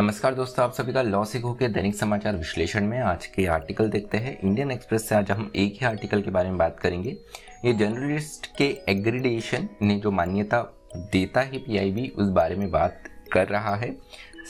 [0.00, 3.88] नमस्कार दोस्तों, आप सभी का लॉ सिखो के दैनिक समाचार विश्लेषण में आज के आर्टिकल
[3.90, 7.10] देखते हैं। इंडियन एक्सप्रेस से आज हम एक ही आर्टिकल के बारे में बात करेंगे।
[7.64, 10.62] ये जर्नलिस्ट के एग्रीडेशन ने जो मान्यता
[11.12, 13.02] देता है पीआईबी, उस बारे में बात
[13.32, 13.94] कर रहा है।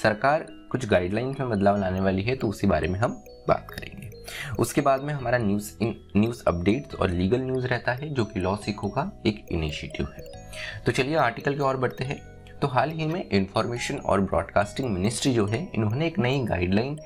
[0.02, 4.10] सरकार कुछ गाइडलाइंस में बदलाव लाने वाली है तो उसी बारे में हम बात करेंगे।
[4.58, 8.56] उसके बाद में हमारा न्यूज़ न्यूज़ अपडेट्स और लीगल न्यूज़ रहता है, जो कि लॉ
[8.56, 12.29] सिखो का एक इनिशिएटिव है। तो चलिए आर्टिकल की ओर बढ़ते हैं।
[12.62, 16.98] तो हाल ही में इंफॉर्मेशन और ब्रॉडकास्टिंग मिनिस्ट्री जो है इन्होंने एक नई गाइडलाइन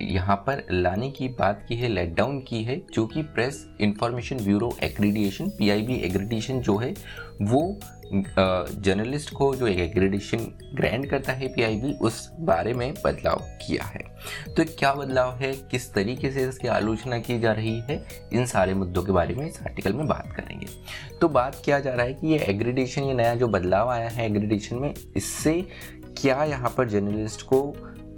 [0.00, 4.44] यहाँ पर लाने की बात की है लेट डाउन की है, जो कि press information
[4.44, 6.94] bureau accreditation PIB accreditation जो है,
[7.42, 7.78] वो
[8.10, 10.38] जर्नलिस्ट को जो एक एग्रेडेशन
[10.74, 14.02] ग्रैंड करता है पीआईबी उस बारे में बदलाव किया है।
[14.54, 15.52] तो क्या बदलाव है?
[15.70, 18.02] किस तरीके से इसकी आलोचना की जा रही है?
[18.32, 20.66] इन सारे मुद्दों के बारे में इस आर्टिकल में बात करेंगे।
[21.20, 24.26] तो बात किया जा रहा है कि ये एग्रीडेशन ये नया जो बदलाव आया है
[24.26, 25.60] एग्रीडेशन में, इससे
[26.18, 27.60] क्या यहाँ पर जर्नलिस्ट को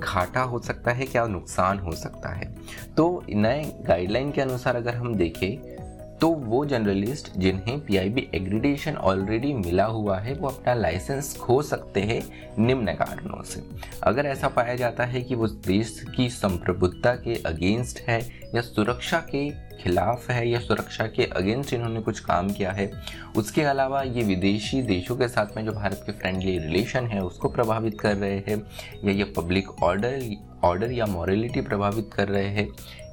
[0.01, 2.55] घाटा हो सकता है, क्या नुकसान हो सकता है?
[2.97, 5.79] तो नए गाइडलाइन के अनुसार अगर हम देखें
[6.21, 12.01] तो वो जर्नलिस्ट जिन्हें पीआईबी एग्रीडेशन ऑलरेडी मिला हुआ है, वो अपना लाइसेंस खो सकते
[12.01, 12.23] हैं
[12.59, 13.63] निम्न कारणों से।
[14.03, 18.21] अगर ऐसा पाया जाता है कि वो देश की संप्रभुता के अगेंस्ट है
[18.55, 19.49] या सुरक्षा के
[19.81, 22.91] खिलाफ है या सुरक्षा के अगेंस्ट इन्होंने कुछ काम किया है,
[23.37, 27.49] उसके अलावा ये विदेशी देशों के साथ में जो भारत के फ्रेंडली रिलेशन है, उसको
[27.49, 28.63] प्रभावित कर रहे हैं,
[29.05, 32.67] या ये पब्लिक ऑर्डर ऑर्डर या मॉरलिटी प्रभावित कर रहे हैं,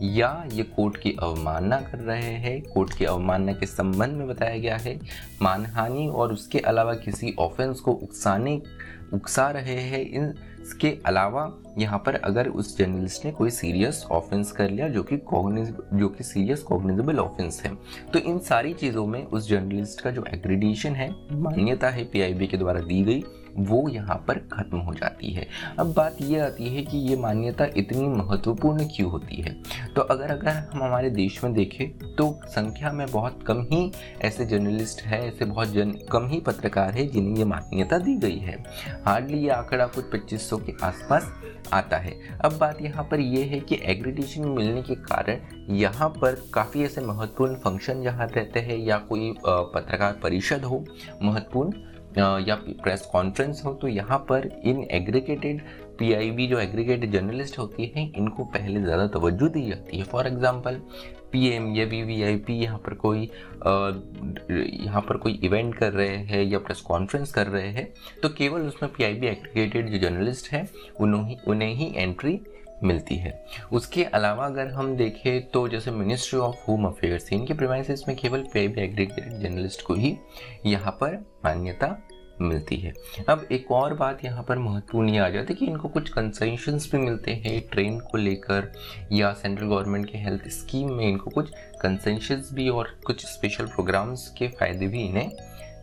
[0.03, 4.57] या ये कोर्ट की अवमानना कर रहे हैं कोर्ट की अवमानना के संबंध में बताया
[4.57, 4.99] गया है,
[5.41, 8.61] मानहानि और उसके अलावा किसी ऑफेंस को उकसाने,
[9.13, 10.33] उकसा रहे हैं, इन
[10.67, 15.17] इसके अलावा यहाँ पर अगर उस जर्नलिस्ट ने कोई सीरियस ऑफेंस कर लिया जो कि
[15.17, 17.73] जो कि सीरियस कॉग्निजेबल ऑफेंस है
[18.13, 22.57] तो इन सारी चीज़ों में उस जर्नलिस्ट का जो एग्रीडिएशन है, मान्यता है पीआईबी के
[22.57, 23.23] द्वारा दी गई,
[23.59, 25.45] वो यहाँ पर ख़त्म हो जाती है।
[25.79, 29.55] अब बात ये आती है कि ये मान्यता इतनी महत्वपूर्ण क्यों होती है?
[29.95, 34.45] तो अगर अगर हम हमारे देश में देखें तो संख्या में बहुत कम ही ऐसे
[34.45, 38.63] जर्नलिस्ट है, ऐसे बहुत जन, कम ही पत्रकार है जिन्हें ये मान्यता दी गई है।
[39.05, 40.09] हार्डली ये आंकड़ा कुछ
[40.57, 41.31] 2500 के आसपास
[41.73, 42.13] आता है।
[42.45, 47.01] अब बात यहाँ पर यह है कि एग्रीडेशन मिलने के कारण यहाँ पर काफ़ी ऐसे
[47.01, 50.83] महत्वपूर्ण फ़ंक्शन जहाँ रहते हैं या कोई पत्रकार परिषद हो,
[51.23, 51.85] महत्वपूर्ण
[52.41, 55.61] या प्रेस कॉन्फ्रेंस हो तो यहाँ पर इन एग्रीगेटेड
[55.99, 60.81] पीआईबी जो एग्रीगेटेड जर्नलिस्ट होती है, इनको पहले ज़्यादा तवज्जो दी जाती है। फॉर एग्जांपल
[61.31, 63.29] पीएम या वी वी आई पी यहाँ पर कोई
[64.85, 67.87] यहाँ पर कोई इवेंट कर रहे हैं या प्रेस कॉन्फ्रेंस कर रहे हैं
[68.23, 70.67] तो केवल उसमें पी आई बी एग्रीगेटेड जो जर्नलिस्ट हैं
[70.99, 72.39] उन्हें उन्हें ही एंट्री
[72.83, 73.31] मिलती है।
[73.71, 78.43] उसके अलावा अगर हम देखें तो जैसे मिनिस्ट्री ऑफ़ होम अफेयर्स इनके प्रीमाइसिस में केवल
[78.53, 80.15] पे एग्रीगेटेड जर्नलिस्ट को ही
[80.65, 81.87] यहाँ पर मान्यता
[82.41, 82.93] मिलती है।
[83.29, 86.89] अब एक और बात यहाँ पर महत्वपूर्ण ये आ जाती है कि इनको कुछ कंसेशंस
[86.91, 88.71] भी मिलते हैं ट्रेन को लेकर
[89.11, 94.27] या सेंट्रल गवर्नमेंट के हेल्थ स्कीम में इनको कुछ कंसेशंस भी और कुछ स्पेशल प्रोग्राम्स
[94.37, 95.31] के फ़ायदे भी इन्हें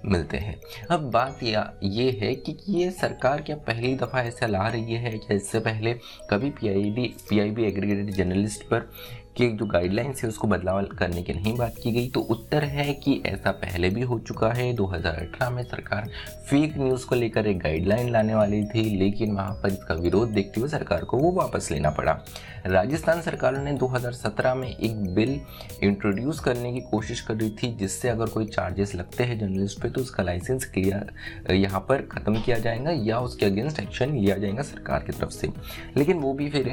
[0.05, 0.55] मिलते हैं।
[0.91, 5.11] अब बात या, ये है कि ये सरकार क्या पहली दफ़ा ऐसा ला रही है
[5.11, 5.95] क्या इससे पहले
[6.31, 8.91] कभी P I D P I B accredited journalist पर
[9.37, 12.93] कि जो गाइडलाइंस है, उसको बदलाव करने की नहीं बात की गई। तो उत्तर है
[12.95, 16.09] कि ऐसा पहले भी हो चुका है। 2018 में सरकार
[16.51, 20.61] फेक न्यूज़ को लेकर एक गाइडलाइन लाने वाली थी, लेकिन वहाँ पर इसका विरोध देखते
[20.61, 22.19] हुए सरकार को वो वापस लेना पड़ा।
[22.67, 25.41] राजस्थान सरकार ने 2017 में एक बिल
[25.83, 29.91] इंट्रोड्यूस करने की कोशिश कर रही थी, जिससे अगर कोई चार्जेस लगते हैं जर्नलिस्ट पे
[29.91, 34.63] तो उसका लाइसेंस क्लियर यहाँ पर ख़त्म किया जाएगा या उसके अगेंस्ट एक्शन लिया जाएगा
[34.63, 35.49] सरकार की तरफ़ से।
[35.97, 36.69] लेकिन वो भी फिर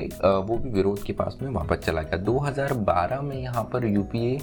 [0.48, 2.18] वो भी विरोध के पास में वापस चला गया।
[2.52, 4.38] 2012 में यहाँ पर यूपीए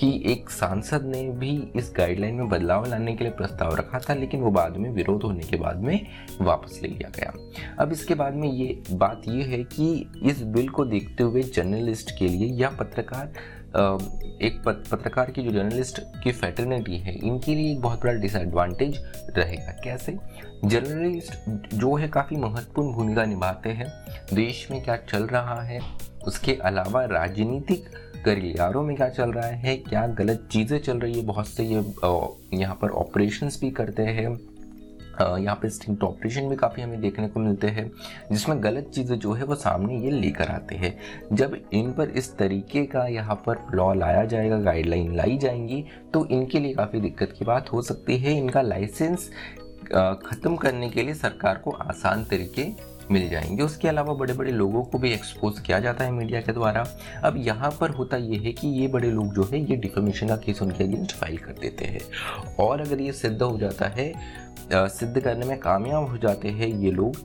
[0.00, 4.14] की एक सांसद ने भी इस गाइडलाइन में बदलाव लाने के लिए प्रस्ताव रखा था,
[4.14, 6.06] लेकिन वो बाद में विरोध होने के बाद में
[6.40, 7.32] वापस ले लिया गया।
[7.78, 12.10] अब इसके बाद में ये बात ये है कि इस बिल को देखते हुए जर्नलिस्ट
[12.18, 13.32] के लिए या पत्रकार
[13.74, 18.98] एक पत्रकार की जो जर्नलिस्ट की फैटर्निटी है, इनके लिए एक बहुत बड़ा डिसएडवांटेज
[19.36, 20.16] रहेगा। कैसे?
[20.64, 23.86] जर्नलिस्ट जो है काफ़ी महत्वपूर्ण भूमिका निभाते हैं।
[24.34, 25.80] देश में क्या चल रहा है,
[26.26, 27.90] उसके अलावा राजनीतिक
[28.26, 31.82] गलियारों में क्या चल रहा है, क्या गलत चीज़ें चल रही है, बहुत से ये
[32.54, 34.36] यहाँ पर ऑपरेशंस भी करते हैं।
[35.20, 37.90] यहाँ पे स्टिंग ऑपरेशन भी काफ़ी हमें देखने को मिलते हैं,
[38.32, 40.96] जिसमें गलत चीज़ें जो है वो सामने ये लेकर आते हैं।
[41.32, 45.84] जब इन पर इस तरीके का यहाँ पर लॉ लाया जाएगा गाइडलाइन लाई जाएँगी
[46.14, 49.30] तो इनके लिए काफ़ी दिक्कत की बात हो सकती है। इनका लाइसेंस
[49.86, 52.62] ख़त्म करने के लिए सरकार को आसान तरीके
[53.10, 56.52] मिल जाएँगे। उसके अलावा बड़े बड़े लोगों को भी एक्सपोज किया जाता है मीडिया के
[56.52, 56.84] द्वारा।
[57.24, 60.36] अब यहाँ पर होता ये है कि ये बड़े लोग जो है, ये डिफॉर्मेशन का
[60.36, 62.00] केस उनके अगेंस्ट फ़ाइल कर देते हैं।
[62.60, 64.12] और अगर ये सिद्ध हो जाता है
[64.72, 67.16] सिद्ध करने में कामयाब हो जाते हैं ये लोग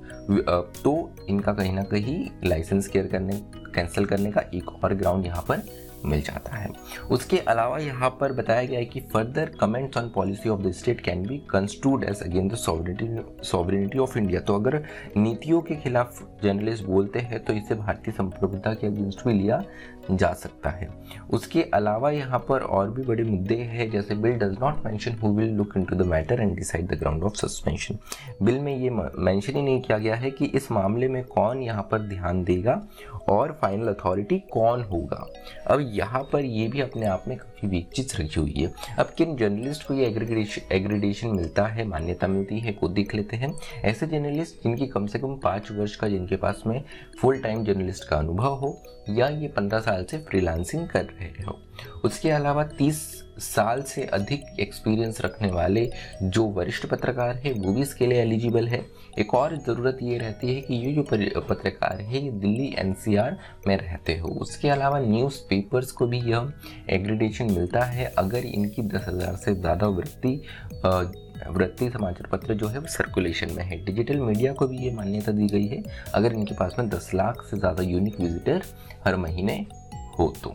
[0.76, 0.94] तो
[1.30, 3.34] इनका कहीं ना कहीं लाइसेंस केयर करने
[3.76, 5.62] कैंसिल करने का एक और ग्राउंड यहाँ पर
[6.06, 6.70] मिल जाता है।
[7.12, 11.02] उसके अलावा यहाँ पर बताया गया है कि further comments on policy of the state
[11.02, 14.82] can be construed as against the sovereignty of India तो अगर
[15.18, 19.64] नीतियों के खिलाफ जर्नलिस्ट बोलते हैं तो इसे भारतीय संप्रभुता के अगेंस्ट भी लिया
[20.12, 20.88] जा सकता है।
[21.30, 25.34] उसके अलावा यहाँ पर और भी बड़े मुद्दे हैं, जैसे bill does not mention who
[25.34, 27.98] will look into the matter and decide the ground of suspension
[28.44, 31.88] bill में ये मैंशन ही नहीं किया गया है कि इस मामले में कौन यहाँ
[31.92, 32.82] पर ध्यान देगा
[33.30, 35.26] और फाइनल अथॉरिटी कौन होगा।
[35.68, 39.14] अब यहाँ पर ये भी अपने आप में काफ़ी वीक चीज़ रखी हुई है। अब
[39.18, 43.54] किन जर्नलिस्ट को ये एग्रीडेशन एग्रीडेशन मिलता है, मान्यता मिलती है को देख लेते हैं।
[43.84, 46.84] ऐसे जर्नलिस्ट जिनकी कम से कम पाँच वर्ष का, जिनके पास में
[47.22, 48.78] फुल टाइम जर्नलिस्ट का अनुभव हो,
[49.10, 51.60] या ये पंद्रह साल से फ्रीलांसिंग कर रहे हो।
[52.06, 53.08] उसके अलावा तीस
[53.40, 55.90] साल से अधिक एक्सपीरियंस रखने वाले
[56.24, 58.86] जो वरिष्ठ पत्रकार है, वो भी इसके लिए एलिजिबल है।
[59.20, 61.04] एक और ज़रूरत ये रहती है कि ये जो
[61.42, 63.38] पत्रकार है, ये दिल्ली एनसीआर
[63.68, 66.52] में रहते हो। उसके अलावा न्यूज़ पेपर्स को भी यह
[66.90, 70.42] एग्रीडेशन मिलता है। अगर इनकी दस हज़ार से ज़्यादा वृत्ति
[71.48, 75.32] वृत्ति समाचार पत्र जो है वो सर्कुलेशन में है। डिजिटल मीडिया को भी ये मान्यता
[75.32, 78.62] दी गई है। अगर इनके पास में दस लाख से ज़्यादा यूनिक विजिटर
[79.06, 79.66] हर महीने
[80.20, 80.54] हो तो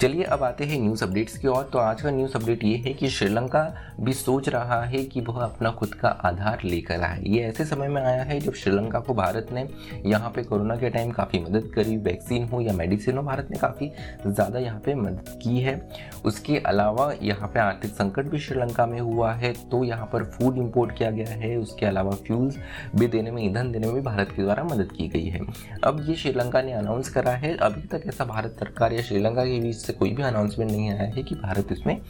[0.00, 2.92] चलिए अब आते हैं न्यूज़ अपडेट्स की ओर। तो आज का न्यूज़ अपडेट ये है
[2.92, 3.62] कि श्रीलंका
[4.00, 7.88] भी सोच रहा है कि वह अपना खुद का आधार लेकर आए। ये ऐसे समय
[7.88, 9.66] में आया है जब श्रीलंका को भारत ने
[10.06, 13.58] यहाँ पे कोरोना के टाइम काफ़ी मदद करी वैक्सीन हो या मेडिसिन हो, भारत ने
[13.58, 13.90] काफ़ी
[14.26, 15.80] ज़्यादा यहाँ पे मदद की है।
[16.24, 20.58] उसके अलावा यहाँ पे आर्थिक संकट भी श्रीलंका में हुआ है तो यहाँ पर फ़ूड
[20.58, 22.58] इम्पोर्ट किया गया है। उसके अलावा फ्यूल्स
[22.96, 25.40] भी देने में, ईंधन देने में भी भारत के द्वारा मदद की गई है।
[25.84, 29.60] अब ये श्रीलंका ने अनाउंस करा है, अभी तक ऐसा भारत सरकार या श्रीलंका के
[29.60, 32.00] बीच से कोई भी अनाउंसमेंट नहीं आया है कि भारत इसमें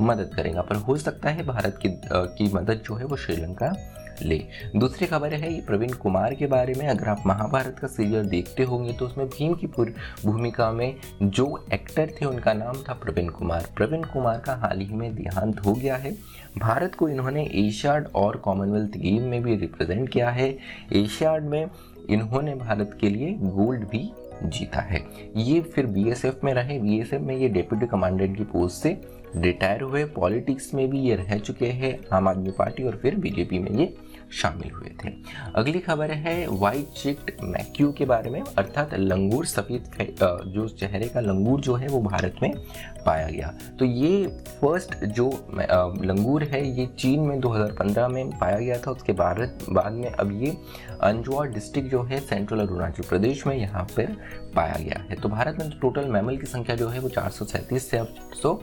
[0.00, 3.74] मदद करेगा, पर हो सकता है भारत की की मदद जो है वो श्रीलंका
[4.22, 4.38] ले।
[4.76, 8.62] दूसरी खबर है, ये प्रवीण कुमार के बारे में, अगर आप महाभारत का सीरियल देखते
[8.62, 13.68] होंगे तो उसमें भीम की भूमिका में जो एक्टर थे उनका नाम था प्रवीण कुमार।
[13.76, 16.12] प्रवीण कुमार का हाल ही में देहांत हो गया है।
[16.58, 20.48] भारत को इन्होंने एशियाड और कॉमनवेल्थ गेम में भी रिप्रेजेंट किया है।
[20.92, 21.66] एशियाड में
[22.08, 24.10] इन्होंने भारत के लिए गोल्ड भी
[24.44, 25.06] जीता है।
[25.36, 30.04] ये फिर बीएसएफ में रहे। बीएसएफ में ये डेप्यूटी कमांडेंट की पोस्ट से रिटायर हुए,
[30.06, 33.94] पॉलिटिक्स में भी ये रह चुके हैं, आम आदमी पार्टी और फिर बीजेपी में ये
[34.32, 35.10] शामिल हुए थे।
[35.56, 40.16] अगली खबर है वाइट चिक्ड मैक्यू के बारे में, अर्थात लंगूर सफ़ेद
[40.46, 42.52] जो चेहरे का लंगूर जो है वो भारत में
[43.06, 44.26] पाया गया। तो ये
[44.60, 45.28] फ़र्स्ट जो
[46.04, 49.38] लंगूर है, ये चीन में 2015 में पाया गया था, उसके बाद
[49.70, 50.56] बाद में अब ये
[51.02, 54.16] अंजुआ डिस्ट्रिक्ट जो है सेंट्रल अरुणाचल प्रदेश में यहाँ पर
[54.56, 57.44] पाया गया है। तो भारत में टोटल मैमल की संख्या जो है वो चार सौ
[57.44, 58.54] सैंतीस से अब सौ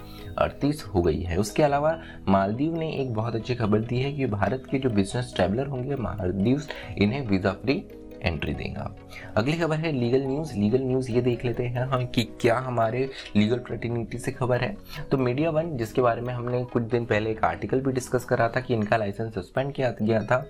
[0.57, 4.25] अड़तीस हो गई है। उसके अलावा मालदीव ने एक बहुत अच्छी खबर दी है कि
[4.27, 6.61] भारत के जो बिज़नेस ट्रैवलर होंगे, मालदीव
[6.97, 7.83] इन्हें वीज़ा फ्री
[8.17, 8.93] एंट्री देगा।
[9.37, 13.09] अगली खबर है लीगल न्यूज़ लीगल न्यूज़ ये देख लेते हैं हम कि क्या हमारे
[13.35, 14.75] लीगल प्रतिनिधि से खबर है।
[15.11, 18.49] तो मीडिया वन जिसके बारे में हमने कुछ दिन पहले एक आर्टिकल भी डिस्कस करा
[18.49, 20.45] था कि इनका लाइसेंस सस्पेंड किया गया था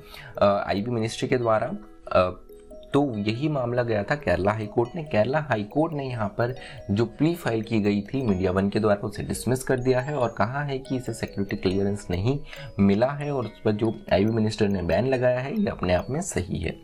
[0.67, 1.73] आईबी मिनिस्ट्री के द्वारा।
[2.93, 6.53] तो यही मामला गया था केरला हाई कोर्ट ने। केरला हाई कोर्ट ने यहाँ पर
[6.91, 10.15] जो प्ली फ़ाइल की गई थी, मीडिया वन के द्वारा उसे डिसमिस कर दिया है
[10.15, 12.39] और कहा है कि इसे सिक्योरिटी क्लियरेंस नहीं
[12.79, 16.09] मिला है और उस पर जो आईवी मिनिस्टर ने बैन लगाया है, ये अपने आप
[16.09, 16.75] में सही है।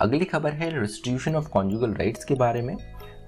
[0.00, 2.76] अगली खबर है रिस्टिट्यूशन ऑफ़ कॉन्जुगल राइट्स के बारे में।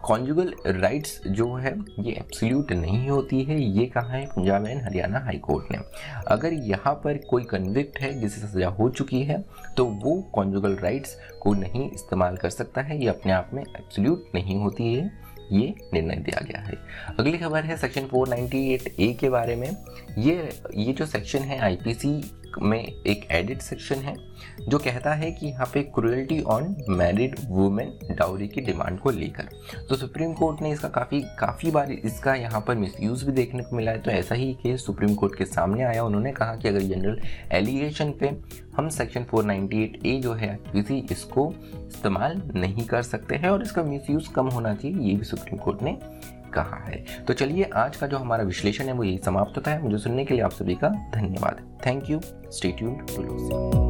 [0.05, 4.25] कॉन्जुगल राइट्स जो है, ये एब्सोल्यूट नहीं होती है। ये कहा है?
[4.27, 5.79] Punjab and Haryana high court ने।
[6.29, 9.43] अगर यहाँ पर कोई कन्विक्ट है जिसे सजा हो चुकी है
[9.77, 14.31] तो वो कॉन्जुगल राइट्स को नहीं इस्तेमाल कर सकता है। ये अपने आप में एब्सोल्यूट
[14.35, 15.11] नहीं होती है।
[15.53, 16.75] ये निर्णय दिया गया है।
[17.19, 19.71] अगली खबर है सेक्शन 498 ए के बारे में।
[20.19, 20.35] ये
[20.77, 22.13] ये जो सेक्शन है आईपीसी
[22.59, 24.15] में एक एडिट सेक्शन है,
[24.61, 29.49] जो कहता है कि यहाँ पे cruelty on married women dowry की डिमांड को लेकर।
[29.89, 33.77] तो सुप्रीम कोर्ट ने इसका काफ़ी काफ़ी बार इसका यहाँ पर मिसयूज़ भी देखने को
[33.77, 36.81] मिला है। तो ऐसा ही केस सुप्रीम कोर्ट के सामने आया। उन्होंने कहा कि अगर
[36.81, 37.21] जनरल
[37.53, 38.31] एलिगेशन पे
[38.77, 43.83] हम सेक्शन 498 ए जो है, किसी इसको इस्तेमाल नहीं कर सकते हैं और इसका
[43.83, 45.99] मिसयूज़ कम होना चाहिए, ये भी सुप्रीम कोर्ट ने
[46.55, 47.05] कहा है?
[47.27, 50.25] तो चलिए आज का जो हमारा विश्लेषण है वो यही समाप्त होता है। मुझे सुनने
[50.25, 53.90] के लिए आप सभी का धन्यवाद। Thank you stay tuned to